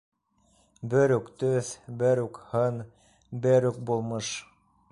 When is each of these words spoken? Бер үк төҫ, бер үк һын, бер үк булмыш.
Бер 0.93 1.11
үк 1.17 1.27
төҫ, 1.43 1.69
бер 1.99 2.21
үк 2.23 2.39
һын, 2.53 2.81
бер 3.47 3.69
үк 3.71 3.81
булмыш. 3.91 4.35